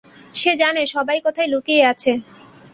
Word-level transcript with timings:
সে 0.33 0.51
জানে, 0.61 0.81
সবাই 0.93 1.17
কোথায় 1.25 1.49
লুকিয়ে 1.49 1.83
আছে। 1.91 2.11